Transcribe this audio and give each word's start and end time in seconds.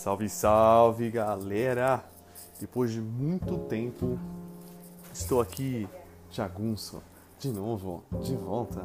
Salve, 0.00 0.30
salve 0.30 1.10
galera! 1.10 2.02
Depois 2.58 2.90
de 2.90 3.02
muito 3.02 3.58
tempo, 3.68 4.18
estou 5.12 5.42
aqui, 5.42 5.86
jagunço, 6.30 7.02
de 7.38 7.50
novo, 7.50 8.02
de 8.22 8.34
volta, 8.34 8.82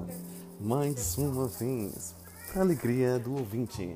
mais 0.60 1.18
uma 1.18 1.48
vez, 1.48 2.14
para 2.52 2.64
alegria 2.64 3.18
do 3.18 3.32
ouvinte. 3.32 3.96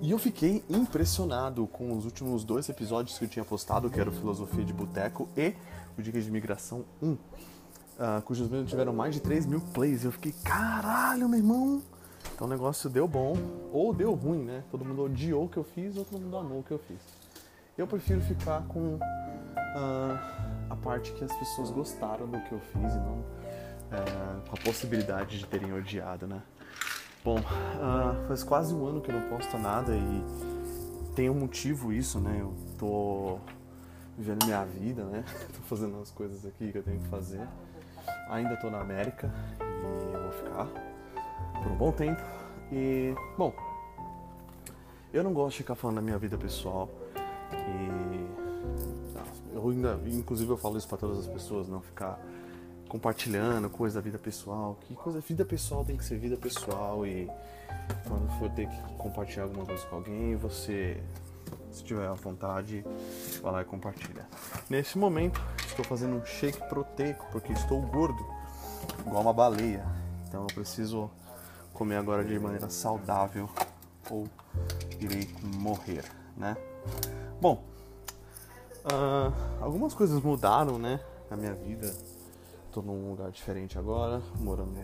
E 0.00 0.10
eu 0.10 0.18
fiquei 0.18 0.64
impressionado 0.68 1.64
com 1.68 1.96
os 1.96 2.04
últimos 2.04 2.42
dois 2.42 2.68
episódios 2.68 3.16
que 3.16 3.24
eu 3.24 3.28
tinha 3.28 3.44
postado, 3.44 3.88
que 3.88 4.00
era 4.00 4.10
o 4.10 4.12
Filosofia 4.12 4.64
de 4.64 4.72
Boteco 4.72 5.28
e 5.36 5.54
o 5.96 6.02
Dicas 6.02 6.24
de 6.24 6.30
Migração 6.32 6.84
1, 7.00 7.12
uh, 7.12 7.18
cujos 8.24 8.48
vídeos 8.48 8.68
tiveram 8.68 8.92
mais 8.92 9.14
de 9.14 9.20
3 9.20 9.46
mil 9.46 9.60
plays. 9.72 10.04
Eu 10.04 10.10
fiquei, 10.10 10.34
caralho, 10.42 11.28
meu 11.28 11.38
irmão! 11.38 11.80
Então 12.34 12.46
o 12.46 12.50
negócio 12.50 12.88
deu 12.88 13.06
bom 13.06 13.34
ou 13.72 13.92
deu 13.92 14.14
ruim, 14.14 14.44
né? 14.44 14.62
Todo 14.70 14.84
mundo 14.84 15.02
odiou 15.02 15.44
o 15.44 15.48
que 15.48 15.56
eu 15.56 15.64
fiz 15.64 15.96
ou 15.96 16.04
todo 16.04 16.20
mundo 16.20 16.36
amou 16.36 16.60
o 16.60 16.62
que 16.62 16.72
eu 16.72 16.78
fiz. 16.78 16.98
Eu 17.76 17.86
prefiro 17.86 18.20
ficar 18.20 18.62
com 18.68 18.96
uh, 18.96 19.00
a 20.68 20.76
parte 20.76 21.12
que 21.12 21.24
as 21.24 21.34
pessoas 21.34 21.70
gostaram 21.70 22.26
do 22.26 22.38
que 22.40 22.52
eu 22.52 22.60
fiz 22.60 22.94
e 22.94 22.98
não 22.98 23.18
uh, 23.18 24.48
com 24.48 24.56
a 24.56 24.60
possibilidade 24.64 25.38
de 25.38 25.46
terem 25.46 25.72
odiado, 25.72 26.26
né? 26.26 26.42
Bom, 27.24 27.38
uh, 27.38 28.26
faz 28.26 28.42
quase 28.42 28.74
um 28.74 28.84
ano 28.86 29.00
que 29.00 29.10
eu 29.10 29.18
não 29.18 29.28
posto 29.28 29.56
nada 29.58 29.94
e 29.94 30.24
tem 31.14 31.30
um 31.30 31.34
motivo 31.34 31.92
isso, 31.92 32.18
né? 32.18 32.38
Eu 32.40 32.54
tô 32.78 33.38
vivendo 34.18 34.44
minha 34.44 34.64
vida, 34.64 35.04
né? 35.04 35.24
tô 35.54 35.62
fazendo 35.62 36.00
as 36.00 36.10
coisas 36.10 36.44
aqui 36.44 36.72
que 36.72 36.78
eu 36.78 36.82
tenho 36.82 36.98
que 36.98 37.08
fazer. 37.08 37.46
Ainda 38.28 38.56
tô 38.56 38.70
na 38.70 38.80
América 38.80 39.32
e 39.60 40.14
eu 40.14 40.22
vou 40.22 40.32
ficar 40.32 40.68
por 41.62 41.72
um 41.72 41.76
bom 41.76 41.92
tempo. 41.92 42.20
E, 42.70 43.14
bom, 43.36 43.54
eu 45.12 45.22
não 45.22 45.32
gosto 45.32 45.52
de 45.52 45.58
ficar 45.58 45.74
falando 45.74 45.96
da 45.96 46.02
minha 46.02 46.18
vida 46.18 46.36
pessoal. 46.36 46.88
E 47.52 48.26
ah, 49.16 49.24
eu 49.52 49.68
ainda, 49.68 50.00
inclusive 50.06 50.50
eu 50.50 50.56
falo 50.56 50.78
isso 50.78 50.88
para 50.88 50.98
todas 50.98 51.18
as 51.18 51.26
pessoas, 51.26 51.68
não 51.68 51.80
ficar 51.80 52.18
compartilhando 52.88 53.70
coisa 53.70 53.96
da 53.96 54.00
vida 54.00 54.18
pessoal. 54.18 54.78
Que 54.82 54.94
coisa 54.94 55.20
vida 55.20 55.44
pessoal 55.44 55.84
tem 55.84 55.96
que 55.96 56.04
ser 56.04 56.18
vida 56.18 56.36
pessoal 56.36 57.06
e 57.06 57.30
quando 58.06 58.28
for 58.38 58.50
ter 58.50 58.68
que 58.68 58.82
compartilhar 58.96 59.44
alguma 59.44 59.64
coisa 59.64 59.84
com 59.86 59.96
alguém, 59.96 60.36
você 60.36 61.02
se 61.70 61.82
tiver 61.82 62.06
à 62.06 62.12
vontade, 62.12 62.84
vai 63.42 63.52
lá 63.52 63.62
e 63.62 63.64
compartilha. 63.64 64.26
Nesse 64.68 64.98
momento, 64.98 65.40
estou 65.66 65.84
fazendo 65.84 66.16
um 66.16 66.24
shake 66.24 66.58
proteico 66.68 67.26
porque 67.32 67.52
estou 67.52 67.80
gordo, 67.82 68.24
igual 69.06 69.22
uma 69.22 69.32
baleia. 69.32 69.84
Então 70.28 70.42
eu 70.42 70.54
preciso 70.54 71.10
comer 71.82 71.96
agora 71.96 72.24
de 72.24 72.38
maneira 72.38 72.70
saudável 72.70 73.50
ou 74.08 74.28
irei 75.00 75.28
morrer, 75.42 76.04
né? 76.36 76.56
Bom, 77.40 77.64
uh, 78.84 79.32
algumas 79.60 79.92
coisas 79.92 80.22
mudaram, 80.22 80.78
né, 80.78 81.00
na 81.28 81.36
minha 81.36 81.52
vida. 81.52 81.92
Tô 82.70 82.82
num 82.82 83.10
lugar 83.10 83.32
diferente 83.32 83.80
agora, 83.80 84.22
morando 84.38 84.78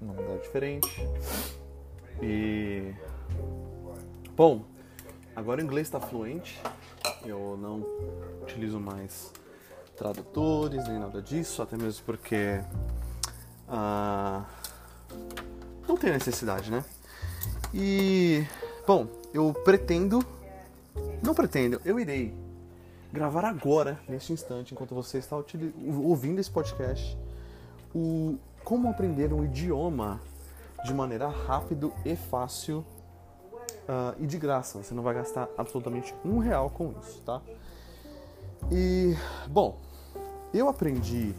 num 0.00 0.14
lugar 0.14 0.38
diferente. 0.38 0.88
E 2.22 2.94
bom, 4.34 4.64
agora 5.36 5.60
o 5.60 5.64
inglês 5.64 5.86
está 5.86 6.00
fluente. 6.00 6.58
Eu 7.26 7.58
não 7.60 7.84
utilizo 8.40 8.80
mais 8.80 9.34
tradutores 9.98 10.88
nem 10.88 10.98
nada 10.98 11.20
disso, 11.20 11.60
até 11.60 11.76
mesmo 11.76 12.06
porque 12.06 12.58
uh, 13.68 14.57
não 15.88 15.96
tem 15.96 16.12
necessidade, 16.12 16.70
né? 16.70 16.84
E, 17.72 18.46
bom, 18.86 19.08
eu 19.32 19.52
pretendo, 19.64 20.24
não 21.22 21.34
pretendo, 21.34 21.80
eu 21.84 21.98
irei 21.98 22.34
gravar 23.12 23.44
agora, 23.44 23.98
neste 24.06 24.32
instante, 24.32 24.74
enquanto 24.74 24.94
você 24.94 25.18
está 25.18 25.36
ouvindo 26.04 26.38
esse 26.38 26.50
podcast, 26.50 27.18
o 27.94 28.38
como 28.64 28.90
aprender 28.90 29.32
um 29.32 29.44
idioma 29.44 30.20
de 30.84 30.92
maneira 30.92 31.26
rápido 31.28 31.92
e 32.04 32.14
fácil 32.14 32.84
uh, 33.88 34.14
e 34.18 34.26
de 34.26 34.38
graça. 34.38 34.82
Você 34.82 34.92
não 34.92 35.02
vai 35.02 35.14
gastar 35.14 35.48
absolutamente 35.56 36.14
um 36.22 36.38
real 36.38 36.68
com 36.68 36.92
isso, 37.00 37.22
tá? 37.22 37.40
E, 38.70 39.16
bom, 39.46 39.78
eu 40.52 40.68
aprendi 40.68 41.34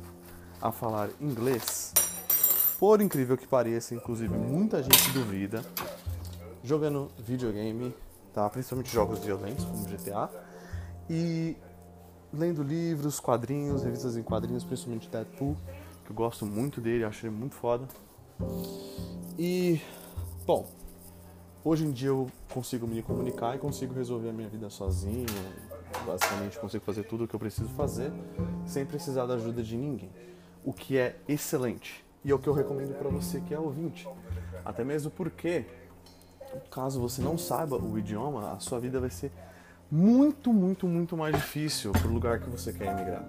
a 0.60 0.72
falar 0.72 1.10
inglês 1.22 1.94
por 2.80 3.02
incrível 3.02 3.38
que 3.38 3.46
pareça, 3.46 3.94
inclusive 3.94 4.34
muita 4.34 4.82
gente 4.82 5.12
duvida, 5.12 5.62
jogando 6.64 7.12
videogame, 7.20 7.94
tá? 8.34 8.50
principalmente 8.50 8.90
jogos 8.90 9.20
violentos 9.20 9.66
como 9.66 9.86
GTA, 9.86 10.30
e 11.10 11.58
lendo 12.34 12.64
livros, 12.64 13.20
quadrinhos, 13.20 13.84
revistas 13.84 14.16
em 14.16 14.24
quadrinhos, 14.24 14.64
principalmente 14.64 15.10
Deadpool, 15.10 15.58
que 16.06 16.12
eu 16.12 16.16
gosto 16.16 16.46
muito 16.46 16.80
dele, 16.80 17.04
acho 17.04 17.26
ele 17.26 17.36
muito 17.36 17.56
foda. 17.56 17.86
E, 19.38 19.82
bom, 20.46 20.66
hoje 21.66 21.86
em 21.86 21.92
dia 21.92 22.08
eu 22.08 22.32
consigo 22.54 22.88
me 22.88 23.04
comunicar 23.04 23.58
e 23.58 23.60
consigo 23.60 23.94
resolver 23.94 24.30
a 24.30 24.34
minha 24.34 24.48
vida 24.48 24.70
sozinho, 24.70 25.26
basicamente 26.06 26.58
consigo 26.58 26.86
fazer 26.86 27.04
tudo 27.04 27.26
o 27.26 27.28
que 27.28 27.36
eu 27.36 27.40
preciso 27.40 27.68
fazer 27.70 28.10
sem 28.66 28.86
precisar 28.86 29.26
da 29.26 29.34
ajuda 29.34 29.62
de 29.62 29.76
ninguém, 29.76 30.12
o 30.64 30.72
que 30.72 30.98
é 30.98 31.18
excelente. 31.28 32.08
E 32.24 32.32
é 32.32 32.36
o 32.36 32.40
que 32.40 32.48
eu 32.48 32.54
recomendo 32.54 32.98
para 32.98 33.10
você 33.10 33.40
que 33.40 33.54
é 33.54 33.60
ouvinte. 33.60 34.08
Até 34.66 34.84
mesmo 34.84 35.10
porque, 35.12 35.66
caso 36.70 37.00
você 37.00 37.22
não 37.22 37.38
saiba 37.38 37.78
o 37.78 37.98
idioma, 37.98 38.54
a 38.54 38.60
sua 38.60 38.80
vida 38.80 39.00
vai 39.00 39.10
ser 39.10 39.32
muito, 39.90 40.54
muito, 40.54 40.88
muito 40.88 41.18
mais 41.18 41.36
difícil 41.36 41.92
pro 41.94 42.10
lugar 42.10 42.40
que 42.40 42.50
você 42.50 42.74
quer 42.74 42.88
emigrar. 42.88 43.24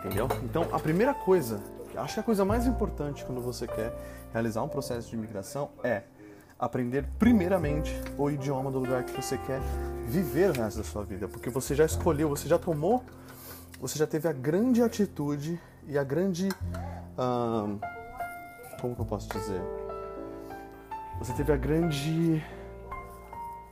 Entendeu? 0.00 0.28
Então, 0.42 0.66
a 0.72 0.78
primeira 0.78 1.12
coisa, 1.12 1.60
acho 1.96 2.14
que 2.14 2.20
a 2.20 2.22
coisa 2.22 2.44
mais 2.44 2.66
importante 2.66 3.24
quando 3.24 3.40
você 3.40 3.66
quer 3.66 3.92
realizar 4.32 4.62
um 4.62 4.68
processo 4.68 5.08
de 5.08 5.16
imigração 5.16 5.70
é 5.82 6.02
aprender 6.58 7.04
primeiramente 7.18 7.94
o 8.16 8.30
idioma 8.30 8.70
do 8.70 8.80
lugar 8.80 9.04
que 9.04 9.12
você 9.12 9.38
quer 9.38 9.60
viver 10.06 10.50
o 10.50 10.52
resto 10.52 10.78
da 10.78 10.84
sua 10.84 11.04
vida, 11.04 11.28
porque 11.28 11.50
você 11.50 11.74
já 11.74 11.84
escolheu, 11.84 12.28
você 12.28 12.48
já 12.48 12.58
tomou, 12.58 13.04
você 13.80 13.98
já 13.98 14.06
teve 14.06 14.26
a 14.28 14.32
grande 14.32 14.82
atitude 14.82 15.60
e 15.86 15.96
a 15.96 16.02
grande 16.02 16.48
como 18.80 18.94
que 18.94 19.00
eu 19.00 19.06
posso 19.06 19.28
dizer? 19.28 19.60
Você 21.18 21.32
teve 21.32 21.52
a 21.52 21.56
grande. 21.56 22.44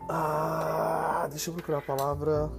Ah, 0.09 1.27
deixa 1.31 1.51
eu 1.51 1.55
procurar 1.55 1.79
a 1.79 1.83
palavra. 1.83 2.51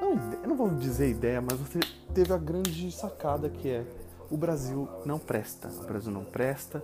Não, 0.00 0.16
não 0.46 0.56
vou 0.56 0.70
dizer 0.70 1.08
ideia, 1.08 1.40
mas 1.40 1.58
você 1.58 1.80
teve 2.12 2.32
a 2.32 2.38
grande 2.38 2.90
sacada 2.90 3.48
que 3.48 3.68
é 3.68 3.84
o 4.30 4.36
Brasil 4.36 4.88
não 5.04 5.18
presta. 5.18 5.68
O 5.68 5.84
Brasil 5.84 6.12
não 6.12 6.24
presta 6.24 6.82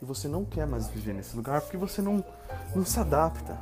e 0.00 0.04
você 0.04 0.28
não 0.28 0.44
quer 0.44 0.66
mais 0.66 0.88
viver 0.88 1.14
nesse 1.14 1.34
lugar 1.36 1.60
porque 1.62 1.76
você 1.76 2.02
não, 2.02 2.24
não 2.74 2.84
se 2.84 2.98
adapta. 3.00 3.58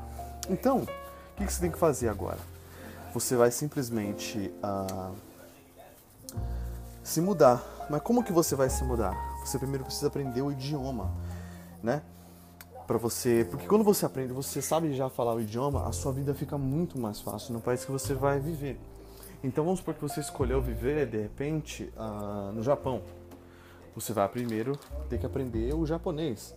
Então, 0.48 0.78
o 0.78 1.36
que, 1.36 1.46
que 1.46 1.52
você 1.52 1.60
tem 1.60 1.70
que 1.70 1.78
fazer 1.78 2.08
agora? 2.08 2.38
Você 3.14 3.36
vai 3.36 3.50
simplesmente 3.50 4.52
uh, 4.62 5.14
se 7.02 7.20
mudar. 7.20 7.62
Mas 7.88 8.02
como 8.02 8.24
que 8.24 8.32
você 8.32 8.54
vai 8.54 8.70
se 8.70 8.82
mudar? 8.84 9.31
Você 9.44 9.58
primeiro 9.58 9.84
precisa 9.84 10.08
aprender 10.08 10.42
o 10.42 10.50
idioma, 10.50 11.12
né? 11.82 12.02
Para 12.86 12.98
você, 12.98 13.46
porque 13.48 13.66
quando 13.66 13.84
você 13.84 14.04
aprende, 14.04 14.32
você 14.32 14.60
sabe 14.60 14.92
já 14.92 15.08
falar 15.08 15.34
o 15.34 15.40
idioma, 15.40 15.86
a 15.86 15.92
sua 15.92 16.12
vida 16.12 16.34
fica 16.34 16.58
muito 16.58 16.98
mais 16.98 17.20
fácil 17.20 17.54
no 17.54 17.60
país 17.60 17.84
que 17.84 17.92
você 17.92 18.14
vai 18.14 18.40
viver. 18.40 18.78
Então 19.42 19.64
vamos 19.64 19.80
supor 19.80 19.94
que 19.94 20.02
você 20.02 20.20
escolheu 20.20 20.60
viver 20.60 21.06
de 21.06 21.20
repente 21.20 21.92
uh, 21.96 22.52
no 22.52 22.62
Japão. 22.62 23.02
Você 23.94 24.12
vai 24.12 24.28
primeiro 24.28 24.78
ter 25.08 25.18
que 25.18 25.26
aprender 25.26 25.74
o 25.74 25.84
japonês 25.86 26.54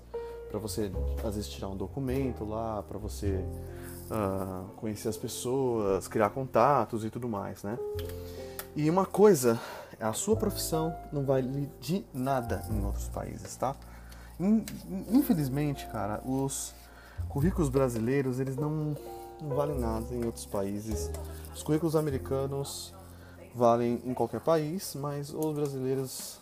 para 0.49 0.59
você 0.59 0.91
às 1.23 1.35
vezes 1.35 1.49
tirar 1.49 1.67
um 1.67 1.75
documento 1.75 2.45
lá, 2.45 2.81
para 2.83 2.97
você 2.97 3.43
uh, 4.09 4.69
conhecer 4.77 5.09
as 5.09 5.17
pessoas, 5.17 6.07
criar 6.07 6.29
contatos 6.29 7.03
e 7.03 7.09
tudo 7.09 7.27
mais, 7.27 7.63
né? 7.63 7.77
E 8.75 8.89
uma 8.89 9.05
coisa 9.05 9.59
a 9.99 10.13
sua 10.13 10.35
profissão 10.35 10.95
não 11.11 11.23
vale 11.23 11.69
de 11.79 12.05
nada 12.13 12.63
em 12.69 12.83
outros 12.85 13.07
países, 13.09 13.55
tá? 13.55 13.75
Infelizmente, 15.09 15.87
cara, 15.87 16.21
os 16.25 16.73
currículos 17.29 17.69
brasileiros, 17.69 18.39
eles 18.39 18.55
não, 18.55 18.95
não 19.41 19.55
valem 19.55 19.79
nada 19.79 20.05
em 20.13 20.25
outros 20.25 20.45
países. 20.45 21.09
Os 21.53 21.63
currículos 21.63 21.95
americanos 21.95 22.93
valem 23.53 24.01
em 24.05 24.13
qualquer 24.13 24.41
país, 24.41 24.95
mas 24.95 25.33
os 25.33 25.53
brasileiros 25.53 26.39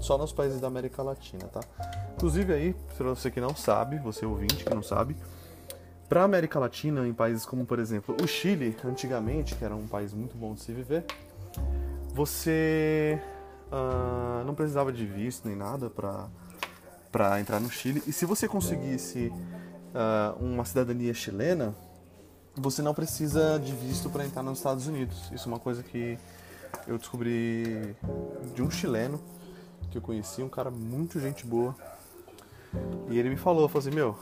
só 0.00 0.16
nos 0.16 0.32
países 0.32 0.60
da 0.60 0.68
América 0.68 1.02
Latina, 1.02 1.44
tá? 1.46 1.60
Inclusive 2.14 2.52
aí, 2.52 2.76
para 2.96 3.08
você 3.08 3.30
que 3.30 3.40
não 3.40 3.54
sabe, 3.54 3.98
você 3.98 4.24
ouvinte 4.24 4.64
que 4.64 4.72
não 4.72 4.82
sabe, 4.82 5.16
para 6.08 6.22
a 6.22 6.24
América 6.24 6.58
Latina, 6.58 7.06
em 7.06 7.12
países 7.12 7.44
como, 7.44 7.66
por 7.66 7.78
exemplo, 7.78 8.14
o 8.22 8.26
Chile, 8.26 8.76
antigamente, 8.84 9.54
que 9.56 9.64
era 9.64 9.74
um 9.74 9.86
país 9.86 10.12
muito 10.12 10.36
bom 10.36 10.54
de 10.54 10.60
se 10.60 10.72
viver, 10.72 11.04
você 12.14 13.20
uh, 13.72 14.44
não 14.44 14.54
precisava 14.54 14.92
de 14.92 15.04
visto 15.04 15.48
nem 15.48 15.56
nada 15.56 15.90
para 15.90 17.40
entrar 17.40 17.58
no 17.58 17.68
Chile. 17.68 18.02
E 18.06 18.12
se 18.12 18.24
você 18.24 18.46
conseguisse 18.46 19.32
uh, 19.92 20.42
uma 20.42 20.64
cidadania 20.64 21.12
chilena, 21.12 21.74
você 22.54 22.82
não 22.82 22.94
precisa 22.94 23.58
de 23.58 23.72
visto 23.72 24.08
para 24.08 24.24
entrar 24.24 24.44
nos 24.44 24.58
Estados 24.58 24.86
Unidos. 24.86 25.28
Isso 25.32 25.48
é 25.48 25.52
uma 25.52 25.58
coisa 25.58 25.82
que 25.82 26.16
eu 26.86 26.96
descobri 26.96 27.96
de 28.54 28.62
um 28.62 28.70
chileno 28.70 29.20
que 29.90 29.98
eu 29.98 30.02
conheci, 30.02 30.40
um 30.40 30.48
cara 30.48 30.70
muito 30.70 31.18
gente 31.18 31.44
boa. 31.44 31.74
E 33.10 33.18
ele 33.18 33.28
me 33.28 33.36
falou, 33.36 33.68
falou 33.68 33.86
assim, 33.86 33.94
meu, 33.94 34.16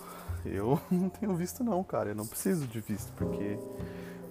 eu 0.46 0.80
não 0.90 1.10
tenho 1.10 1.34
visto 1.36 1.62
não, 1.62 1.84
cara, 1.84 2.10
eu 2.10 2.14
não 2.14 2.26
preciso 2.26 2.66
de 2.66 2.80
visto, 2.80 3.12
porque 3.16 3.58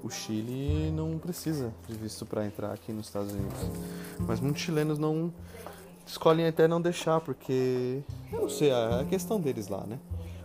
o 0.04 0.10
Chile 0.10 0.92
não 0.92 1.18
precisa 1.18 1.74
de 1.88 1.96
visto 1.96 2.26
para 2.26 2.46
entrar 2.46 2.72
aqui 2.74 2.92
nos 2.92 3.08
Estados 3.08 3.32
Unidos. 3.32 3.60
Mas 4.20 4.40
muitos 4.40 4.62
chilenos 4.62 4.98
não 4.98 5.34
escolhem 6.06 6.48
até 6.48 6.68
não 6.68 6.82
deixar, 6.82 7.22
porque 7.22 8.02
eu 8.32 8.42
não 8.42 8.50
sei, 8.50 8.70
é 8.70 9.02
a 9.02 9.06
questão 9.06 9.40
deles 9.40 9.68
lá, 9.68 9.86
né? 9.86 10.00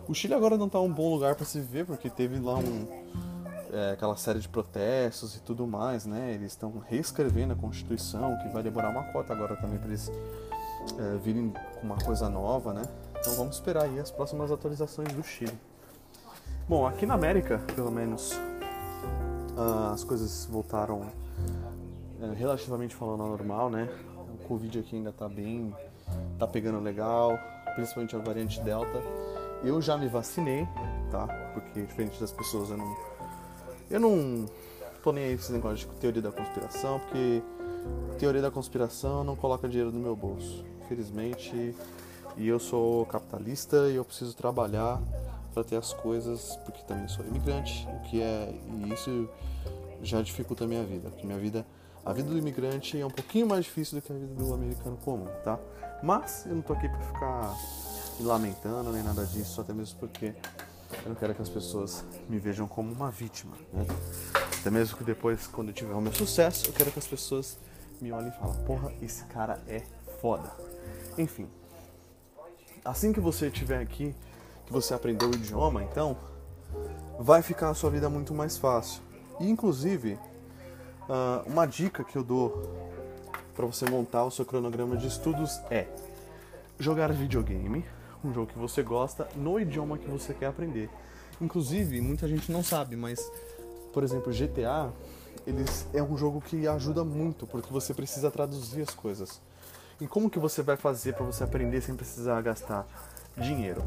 O 0.09 0.15
Chile 0.15 0.35
agora 0.35 0.57
não 0.57 0.69
tá 0.69 0.81
um 0.81 0.93
bom 0.93 1.13
lugar 1.13 1.35
para 1.35 1.45
se 1.45 1.59
viver, 1.59 1.85
porque 1.85 2.09
teve 2.09 2.39
lá 2.39 2.57
um 2.57 2.87
é, 3.73 3.93
aquela 3.93 4.17
série 4.17 4.39
de 4.39 4.49
protestos 4.49 5.37
e 5.37 5.41
tudo 5.41 5.67
mais, 5.67 6.07
né? 6.07 6.33
Eles 6.33 6.53
estão 6.53 6.73
reescrevendo 6.89 7.53
a 7.53 7.57
Constituição, 7.57 8.39
que 8.39 8.49
vai 8.49 8.63
demorar 8.63 8.91
uma 8.91 9.05
cota 9.13 9.33
agora 9.33 9.57
também 9.57 9.79
para 9.79 9.89
eles 9.89 10.11
é, 10.99 11.17
virem 11.19 11.53
com 11.75 11.87
uma 11.87 11.99
coisa 11.99 12.29
nova, 12.29 12.73
né? 12.73 12.83
Então 13.19 13.35
vamos 13.35 13.57
esperar 13.57 13.85
aí 13.85 13.99
as 13.99 14.11
próximas 14.11 14.53
atualizações 14.53 15.13
do 15.13 15.23
Chile. 15.23 15.59
Bom, 16.69 16.87
aqui 16.87 17.07
na 17.07 17.15
América, 17.15 17.61
pelo 17.75 17.91
menos, 17.91 18.39
as 19.93 20.05
coisas 20.05 20.47
voltaram 20.51 21.07
é, 22.21 22.35
relativamente 22.35 22.95
falando 22.95 23.23
ao 23.23 23.29
normal, 23.29 23.71
né? 23.71 23.89
O 24.35 24.47
Covid 24.47 24.79
aqui 24.79 24.97
ainda 24.97 25.13
tá 25.13 25.29
bem, 25.29 25.75
tá 26.39 26.47
pegando 26.47 26.81
legal, 26.81 27.39
principalmente 27.75 28.15
a 28.15 28.19
variante 28.19 28.61
Delta. 28.61 29.03
Eu 29.65 29.81
já 29.81 29.97
me 29.97 30.09
vacinei, 30.09 30.67
tá? 31.11 31.27
Porque 31.55 31.83
diferente 31.83 32.21
das 32.21 32.33
pessoas, 32.33 32.71
eu 32.71 32.77
não, 32.77 32.97
eu 33.91 34.01
não 34.01 34.47
tô 35.03 35.13
nem 35.13 35.25
aí 35.25 35.35
com 35.35 35.43
esse 35.43 35.53
negócio 35.53 35.89
de 35.89 35.95
teoria 35.97 36.23
da 36.23 36.33
conspiração, 36.33 37.01
porque 37.01 37.43
teoria 38.19 38.43
da 38.43 38.51
conspiração 38.51 39.25
não 39.25 39.37
coloca 39.37 39.69
dinheiro 39.69 39.93
no 39.93 40.01
meu 40.01 40.17
bolso, 40.17 40.65
infelizmente. 40.85 41.75
E 42.37 42.47
eu 42.49 42.59
sou 42.59 43.07
capitalista 43.07 43.89
e 43.89 43.97
eu 43.97 44.05
preciso 44.05 44.37
trabalhar 44.37 45.01
para 45.57 45.65
ter 45.65 45.77
as 45.77 45.95
coisas, 45.95 46.55
porque 46.67 46.83
também 46.83 47.09
sou 47.09 47.25
imigrante, 47.25 47.89
o 47.89 48.01
que 48.01 48.21
é 48.21 48.53
e 48.53 48.93
isso 48.93 49.27
já 50.03 50.21
dificulta 50.21 50.65
a 50.65 50.67
minha 50.67 50.85
vida, 50.85 51.09
porque 51.09 51.27
minha 51.27 51.39
vida, 51.39 51.65
a 52.05 52.13
vida 52.13 52.29
do 52.29 52.37
imigrante 52.37 53.01
é 53.01 53.07
um 53.07 53.11
pouquinho 53.11 53.47
mais 53.47 53.65
difícil 53.65 53.99
do 53.99 54.03
que 54.03 54.13
a 54.13 54.15
vida 54.15 54.35
do 54.35 54.53
americano 54.53 54.99
comum, 54.99 55.25
tá? 55.43 55.59
Mas 56.03 56.45
eu 56.45 56.57
não 56.57 56.61
tô 56.61 56.75
aqui 56.75 56.87
para 56.87 57.01
ficar 57.01 57.57
me 58.21 58.27
lamentando 58.27 58.93
nem 58.93 59.03
nada 59.03 59.25
disso, 59.25 59.59
até 59.59 59.73
mesmo 59.73 59.99
porque 59.99 60.35
eu 61.03 61.09
não 61.09 61.15
quero 61.15 61.35
que 61.35 61.41
as 61.41 61.49
pessoas 61.49 62.05
me 62.29 62.39
vejam 62.39 62.69
como 62.69 62.93
uma 62.93 63.11
vítima, 63.11 63.57
né? 63.73 63.87
Até 64.61 64.71
mesmo 64.71 64.99
que 64.99 65.05
depois, 65.05 65.47
quando 65.47 65.69
eu 65.69 65.75
tiver 65.75 65.95
o 65.95 66.03
meu 66.03 66.13
sucesso, 66.13 66.67
eu 66.67 66.75
quero 66.75 66.93
que 66.93 66.99
as 66.99 67.07
pessoas 67.07 67.57
me 67.99 68.13
olhem 68.13 68.29
e 68.29 68.33
falem, 68.33 68.63
porra, 68.67 68.93
esse 69.01 69.25
cara 69.25 69.59
é 69.67 69.81
foda. 70.21 70.53
Enfim, 71.17 71.49
assim 72.85 73.11
que 73.11 73.21
você 73.21 73.47
estiver 73.47 73.81
aqui, 73.81 74.15
que 74.67 74.73
você 74.73 74.93
aprendeu 74.93 75.31
o 75.31 75.35
idioma, 75.35 75.83
então, 75.83 76.17
vai 77.19 77.41
ficar 77.43 77.71
a 77.71 77.75
sua 77.75 77.91
vida 77.91 78.11
muito 78.11 78.35
mais 78.35 78.59
fácil. 78.59 79.01
E, 79.41 79.49
inclusive, 79.49 80.19
ah, 81.09 81.43
uma 81.47 81.67
dica 81.67 82.05
que 82.05 82.17
eu 82.17 82.25
dou 82.25 82.69
para 83.55 83.65
você 83.65 83.89
montar 83.89 84.25
o 84.25 84.31
seu 84.31 84.45
cronograma 84.45 84.97
de 84.97 85.07
estudos 85.07 85.59
é 85.71 85.87
jogar 86.79 87.13
videogame, 87.13 87.85
um 88.23 88.33
jogo 88.33 88.49
que 88.49 88.59
você 88.59 88.83
gosta, 88.83 89.29
no 89.35 89.59
idioma 89.59 89.97
que 89.97 90.09
você 90.09 90.35
quer 90.35 90.47
aprender. 90.47 90.91
Inclusive, 91.41 92.01
muita 92.01 92.27
gente 92.29 92.51
não 92.51 92.63
sabe, 92.63 92.97
mas, 92.97 93.21
por 93.93 94.03
exemplo, 94.03 94.33
GTA, 94.33 94.93
eles, 95.47 95.87
é 95.95 96.03
um 96.03 96.17
jogo 96.17 96.41
que 96.41 96.67
ajuda 96.67 97.05
muito, 97.05 97.47
porque 97.47 97.73
você 97.73 97.95
precisa 97.95 98.31
traduzir 98.31 98.83
as 98.83 98.95
coisas. 98.95 99.41
E 100.01 100.07
como 100.07 100.29
que 100.29 100.39
você 100.39 100.63
vai 100.63 100.77
fazer 100.77 101.15
para 101.15 101.25
você 101.25 101.45
aprender 101.45 101.81
sem 101.81 101.95
precisar 101.95 102.43
gastar 102.43 102.87
dinheiro? 103.37 103.83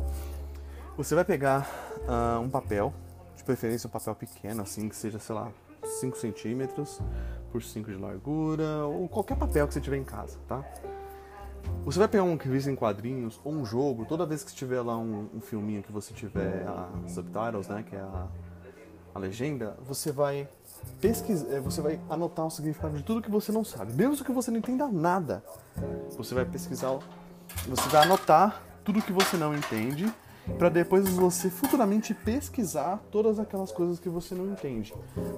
Você 1.00 1.16
vai 1.16 1.24
pegar 1.24 1.66
uh, 2.10 2.42
um 2.42 2.50
papel, 2.50 2.94
de 3.34 3.42
preferência 3.46 3.88
um 3.88 3.90
papel 3.90 4.14
pequeno, 4.14 4.64
assim, 4.64 4.90
que 4.90 4.96
seja, 4.98 5.18
sei 5.18 5.34
lá, 5.34 5.50
5 5.82 6.18
centímetros 6.18 7.00
por 7.54 7.64
5 7.64 7.90
de 7.90 7.98
largura, 7.98 8.86
ou 8.86 9.08
qualquer 9.08 9.38
papel 9.38 9.66
que 9.66 9.74
você 9.74 9.80
tiver 9.80 9.96
em 9.96 10.04
casa, 10.04 10.38
tá? 10.46 10.62
Você 11.86 12.00
vai 12.00 12.10
pegar 12.10 12.24
um 12.24 12.36
revista 12.36 12.70
em 12.70 12.76
quadrinhos 12.76 13.40
ou 13.46 13.54
um 13.54 13.64
jogo, 13.64 14.04
toda 14.04 14.26
vez 14.26 14.44
que 14.44 14.54
tiver 14.54 14.82
lá 14.82 14.98
um, 14.98 15.30
um 15.34 15.40
filminho 15.40 15.82
que 15.82 15.90
você 15.90 16.14
tiver 16.14 16.68
a 16.68 16.90
subtitles, 17.08 17.70
né, 17.70 17.82
que 17.88 17.96
é 17.96 18.02
a, 18.02 18.28
a 19.16 19.20
legenda, 19.20 19.78
você 19.82 20.12
vai 20.12 20.50
pesquisar, 21.00 21.48
é, 21.54 21.62
você 21.62 21.80
vai 21.80 21.98
anotar 22.10 22.46
o 22.46 22.50
significado 22.50 22.98
de 22.98 23.04
tudo 23.04 23.22
que 23.22 23.32
você 23.32 23.54
não 23.54 23.64
sabe, 23.64 23.94
mesmo 23.94 24.22
que 24.26 24.34
você 24.34 24.52
não 24.52 24.58
entenda 24.58 24.86
nada. 24.90 25.42
Você 26.18 26.36
vai 26.36 26.44
pesquisar, 26.44 27.00
você 27.70 27.88
vai 27.88 28.04
anotar 28.04 28.62
tudo 28.84 29.02
que 29.02 29.14
você 29.14 29.38
não 29.38 29.56
entende 29.56 30.14
para 30.58 30.70
depois 30.70 31.08
você 31.10 31.50
futuramente 31.50 32.14
pesquisar 32.14 33.02
todas 33.12 33.40
aquelas 33.40 33.72
coisas 33.72 34.00
que 34.00 34.10
você 34.10 34.36
não 34.36 34.52
entende. 34.52 34.94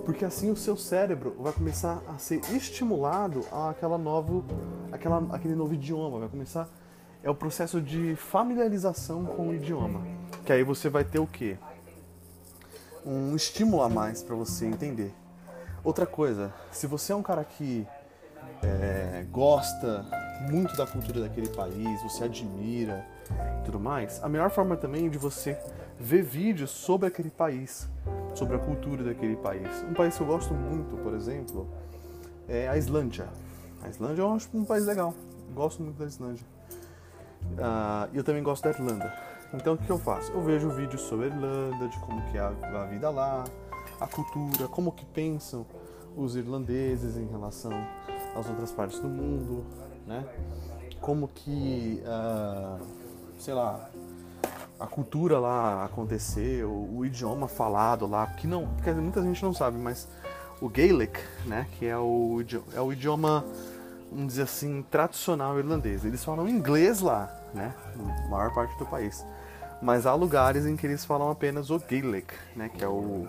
Porque 0.05 0.25
assim 0.25 0.49
o 0.51 0.55
seu 0.55 0.75
cérebro 0.75 1.35
vai 1.39 1.53
começar 1.53 2.01
a 2.07 2.17
ser 2.17 2.41
estimulado 2.51 3.45
a 3.51 3.69
aquela 3.69 3.97
novo, 3.97 4.43
aquela, 4.91 5.23
aquele 5.31 5.55
novo 5.55 5.73
idioma, 5.73 6.19
vai 6.19 6.29
começar 6.29 6.67
é 7.23 7.29
o 7.29 7.35
processo 7.35 7.79
de 7.79 8.15
familiarização 8.15 9.25
com 9.25 9.49
o 9.49 9.53
idioma. 9.53 10.01
Que 10.45 10.53
aí 10.53 10.63
você 10.63 10.89
vai 10.89 11.03
ter 11.03 11.19
o 11.19 11.27
quê? 11.27 11.57
Um 13.05 13.35
estímulo 13.35 13.83
a 13.83 13.89
mais 13.89 14.23
para 14.23 14.35
você 14.35 14.65
entender. 14.65 15.13
Outra 15.83 16.05
coisa, 16.05 16.53
se 16.71 16.87
você 16.87 17.13
é 17.13 17.15
um 17.15 17.23
cara 17.23 17.43
que 17.43 17.87
é, 18.63 19.25
gosta 19.31 20.05
muito 20.49 20.75
da 20.75 20.85
cultura 20.85 21.21
daquele 21.21 21.49
país, 21.49 22.01
você 22.03 22.23
admira 22.23 23.05
tudo 23.65 23.79
mais, 23.79 24.23
a 24.23 24.29
melhor 24.29 24.49
forma 24.49 24.75
também 24.75 25.07
é 25.07 25.09
de 25.09 25.17
você 25.17 25.57
ver 25.99 26.23
vídeos 26.23 26.71
sobre 26.71 27.07
aquele 27.07 27.29
país, 27.29 27.87
sobre 28.33 28.55
a 28.55 28.59
cultura 28.59 29.03
daquele 29.03 29.35
país. 29.35 29.67
Um 29.89 29.93
país 29.93 30.15
que 30.15 30.21
eu 30.21 30.27
gosto 30.27 30.53
muito, 30.53 30.97
por 30.97 31.13
exemplo, 31.13 31.67
é 32.47 32.67
a 32.67 32.77
Islândia. 32.77 33.27
A 33.83 33.89
Islândia 33.89 34.21
eu 34.21 34.33
acho 34.33 34.49
um 34.53 34.65
país 34.65 34.85
legal, 34.85 35.13
gosto 35.53 35.81
muito 35.83 35.97
da 35.97 36.05
Islândia. 36.05 36.45
Uh, 37.53 38.09
e 38.13 38.17
eu 38.17 38.23
também 38.23 38.43
gosto 38.43 38.63
da 38.63 38.69
Irlanda. 38.69 39.13
Então 39.53 39.73
o 39.73 39.77
que 39.77 39.89
eu 39.89 39.97
faço? 39.97 40.31
Eu 40.31 40.41
vejo 40.41 40.69
vídeos 40.69 41.01
sobre 41.01 41.25
a 41.25 41.29
Irlanda, 41.29 41.87
de 41.87 41.99
como 41.99 42.21
que 42.31 42.37
é 42.37 42.41
a 42.41 42.85
vida 42.85 43.09
lá, 43.09 43.43
a 43.99 44.07
cultura, 44.07 44.67
como 44.67 44.91
que 44.91 45.05
pensam 45.05 45.65
os 46.15 46.35
irlandeses 46.35 47.17
em 47.17 47.27
relação 47.27 47.71
às 48.35 48.47
outras 48.47 48.71
partes 48.71 48.99
do 48.99 49.07
mundo, 49.07 49.63
né? 50.05 50.25
Como 50.99 51.27
que, 51.27 52.03
uh, 52.05 52.79
sei 53.41 53.55
lá, 53.55 53.89
a 54.79 54.85
cultura 54.85 55.39
lá 55.39 55.83
aconteceu, 55.83 56.69
o 56.71 57.03
idioma 57.03 57.47
falado 57.47 58.05
lá, 58.05 58.27
que 58.27 58.45
não, 58.45 58.67
porque 58.67 58.91
muita 58.91 59.21
gente 59.23 59.41
não 59.43 59.53
sabe, 59.53 59.79
mas 59.79 60.07
o 60.61 60.69
Gaelic, 60.69 61.19
né, 61.45 61.67
que 61.77 61.87
é 61.87 61.97
o, 61.97 62.37
é 62.73 62.79
o 62.79 62.93
idioma, 62.93 63.43
vamos 64.11 64.27
dizer 64.27 64.43
assim, 64.43 64.83
tradicional 64.83 65.57
irlandês. 65.57 66.05
Eles 66.05 66.23
falam 66.23 66.47
inglês 66.47 67.01
lá, 67.01 67.35
né, 67.51 67.73
na 67.95 68.29
maior 68.29 68.53
parte 68.53 68.77
do 68.77 68.85
país. 68.85 69.25
Mas 69.81 70.05
há 70.05 70.13
lugares 70.13 70.67
em 70.67 70.75
que 70.75 70.85
eles 70.85 71.03
falam 71.03 71.31
apenas 71.31 71.71
o 71.71 71.79
Gaelic, 71.79 72.31
né, 72.55 72.69
que 72.69 72.83
é 72.83 72.87
o 72.87 73.27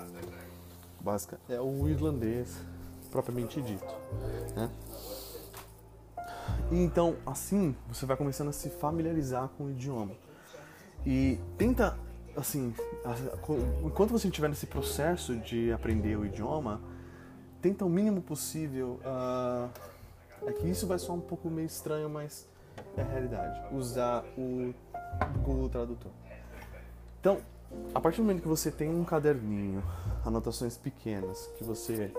básica, 1.00 1.40
é 1.48 1.58
o 1.58 1.88
irlandês 1.88 2.54
propriamente 3.10 3.62
dito, 3.62 3.94
né? 4.54 4.70
E 6.72 6.82
então, 6.82 7.16
assim, 7.26 7.76
você 7.86 8.06
vai 8.06 8.16
começando 8.16 8.48
a 8.48 8.52
se 8.52 8.70
familiarizar 8.70 9.46
com 9.58 9.64
o 9.64 9.70
idioma. 9.70 10.14
E 11.04 11.38
tenta, 11.58 11.98
assim, 12.34 12.74
enquanto 13.84 14.10
você 14.10 14.28
estiver 14.28 14.48
nesse 14.48 14.66
processo 14.66 15.36
de 15.36 15.70
aprender 15.70 16.16
o 16.16 16.24
idioma, 16.24 16.80
tenta 17.60 17.84
o 17.84 17.90
mínimo 17.90 18.22
possível. 18.22 18.98
Uh, 19.04 19.68
é 20.46 20.52
que 20.52 20.66
isso 20.66 20.86
vai 20.86 20.98
soar 20.98 21.18
um 21.18 21.20
pouco 21.20 21.50
meio 21.50 21.66
estranho, 21.66 22.08
mas 22.08 22.48
é 22.96 23.02
a 23.02 23.04
realidade. 23.04 23.74
Usar 23.74 24.24
o 24.38 24.72
Google 25.44 25.68
Tradutor. 25.68 26.10
Então, 27.20 27.42
a 27.94 28.00
partir 28.00 28.18
do 28.18 28.24
momento 28.24 28.42
que 28.42 28.48
você 28.48 28.70
tem 28.70 28.88
um 28.88 29.04
caderninho, 29.04 29.82
anotações 30.24 30.76
pequenas, 30.76 31.50
que 31.56 31.64
você. 31.64 32.12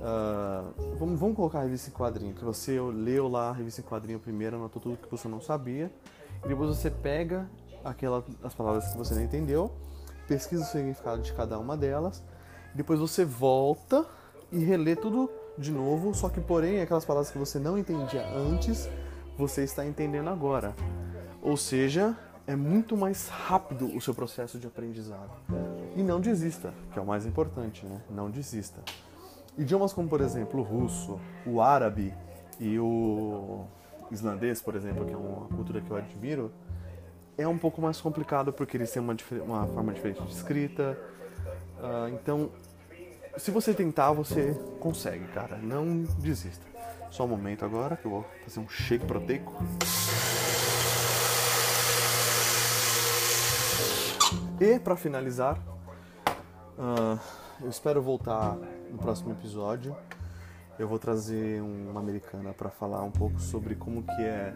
Uh, 0.00 0.96
vamos, 0.98 1.18
vamos 1.18 1.36
colocar 1.36 1.60
a 1.60 1.62
revista 1.62 1.88
em 1.88 1.92
quadrinho, 1.92 2.34
que 2.34 2.44
você 2.44 2.80
leu 2.80 3.28
lá 3.28 3.50
a 3.50 3.52
revista 3.52 3.80
em 3.80 3.84
quadrinho 3.84 4.18
primeiro, 4.18 4.56
anotou 4.56 4.82
tudo 4.82 4.96
que 4.96 5.10
você 5.10 5.28
não 5.28 5.40
sabia, 5.40 5.90
e 6.44 6.48
depois 6.48 6.68
você 6.68 6.90
pega 6.90 7.48
aquela, 7.84 8.24
as 8.42 8.54
palavras 8.54 8.90
que 8.90 8.98
você 8.98 9.14
não 9.14 9.22
entendeu, 9.22 9.70
pesquisa 10.26 10.62
o 10.62 10.66
significado 10.66 11.22
de 11.22 11.32
cada 11.32 11.58
uma 11.58 11.76
delas, 11.76 12.22
depois 12.74 12.98
você 12.98 13.24
volta 13.24 14.04
e 14.50 14.58
relê 14.58 14.96
tudo 14.96 15.30
de 15.56 15.70
novo, 15.70 16.14
só 16.14 16.28
que 16.28 16.40
porém 16.40 16.80
aquelas 16.80 17.04
palavras 17.04 17.30
que 17.30 17.38
você 17.38 17.58
não 17.58 17.78
entendia 17.78 18.26
antes, 18.34 18.88
você 19.38 19.62
está 19.62 19.86
entendendo 19.86 20.28
agora. 20.28 20.74
Ou 21.40 21.56
seja, 21.56 22.16
é 22.46 22.54
muito 22.54 22.96
mais 22.96 23.28
rápido 23.28 23.86
o 23.96 24.00
seu 24.00 24.14
processo 24.14 24.58
de 24.58 24.66
aprendizado. 24.66 25.30
E 25.96 26.02
não 26.02 26.20
desista, 26.20 26.74
que 26.92 26.98
é 26.98 27.02
o 27.02 27.06
mais 27.06 27.24
importante, 27.24 27.86
né? 27.86 28.02
Não 28.10 28.30
desista. 28.30 28.80
Idiomas 29.56 29.92
como, 29.92 30.08
por 30.08 30.20
exemplo, 30.20 30.60
o 30.60 30.62
russo, 30.62 31.18
o 31.46 31.60
árabe 31.60 32.12
e 32.60 32.78
o 32.78 33.64
islandês, 34.10 34.60
por 34.60 34.74
exemplo, 34.74 35.06
que 35.06 35.12
é 35.12 35.16
uma 35.16 35.46
cultura 35.48 35.80
que 35.80 35.90
eu 35.90 35.96
admiro, 35.96 36.52
é 37.38 37.46
um 37.48 37.58
pouco 37.58 37.80
mais 37.80 38.00
complicado 38.00 38.52
porque 38.52 38.76
eles 38.76 38.90
têm 38.90 39.02
uma, 39.02 39.16
uma 39.44 39.66
forma 39.68 39.92
diferente 39.92 40.22
de 40.22 40.32
escrita. 40.32 40.98
Uh, 41.78 42.08
então, 42.14 42.50
se 43.36 43.50
você 43.50 43.72
tentar, 43.72 44.12
você 44.12 44.54
consegue, 44.80 45.26
cara. 45.28 45.56
Não 45.56 46.02
desista. 46.18 46.64
Só 47.10 47.24
um 47.24 47.28
momento 47.28 47.64
agora 47.64 47.96
que 47.96 48.06
eu 48.06 48.10
vou 48.10 48.26
fazer 48.44 48.60
um 48.60 48.68
shake 48.68 49.06
proteico. 49.06 49.52
E 54.64 54.78
para 54.78 54.96
finalizar, 54.96 55.58
uh, 56.78 57.20
eu 57.60 57.68
espero 57.68 58.00
voltar 58.00 58.56
no 58.90 58.96
próximo 58.96 59.32
episódio. 59.32 59.94
Eu 60.78 60.88
vou 60.88 60.98
trazer 60.98 61.60
uma 61.60 62.00
americana 62.00 62.54
para 62.54 62.70
falar 62.70 63.02
um 63.02 63.10
pouco 63.10 63.38
sobre 63.38 63.74
como 63.74 64.02
que 64.02 64.22
é 64.22 64.54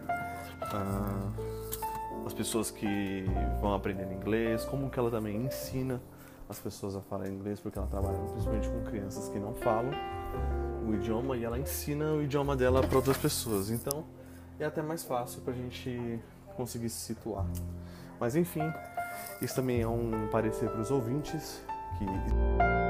uh, 0.63 2.25
as 2.25 2.33
pessoas 2.33 2.71
que 2.71 3.23
vão 3.61 3.75
aprendendo 3.75 4.11
inglês, 4.11 4.65
como 4.65 4.89
que 4.89 4.97
ela 4.97 5.11
também 5.11 5.45
ensina 5.45 6.01
as 6.49 6.57
pessoas 6.57 6.95
a 6.95 7.01
falar 7.01 7.29
inglês, 7.29 7.59
porque 7.59 7.77
ela 7.77 7.87
trabalha 7.87 8.17
principalmente 8.31 8.67
com 8.67 8.83
crianças 8.85 9.29
que 9.29 9.37
não 9.37 9.53
falam 9.53 9.91
o 10.87 10.95
idioma 10.95 11.37
e 11.37 11.43
ela 11.43 11.59
ensina 11.59 12.13
o 12.13 12.23
idioma 12.23 12.55
dela 12.57 12.81
para 12.81 12.95
outras 12.97 13.17
pessoas. 13.17 13.69
Então 13.69 14.03
é 14.59 14.65
até 14.65 14.81
mais 14.81 15.03
fácil 15.03 15.43
para 15.43 15.53
a 15.53 15.55
gente 15.55 16.19
conseguir 16.57 16.89
se 16.89 16.97
situar. 16.99 17.45
Mas 18.19 18.35
enfim, 18.35 18.63
isso 19.41 19.55
também 19.55 19.81
é 19.81 19.87
um 19.87 20.27
parecer 20.31 20.69
para 20.69 20.81
os 20.81 20.91
ouvintes 20.91 21.61
que 21.97 22.88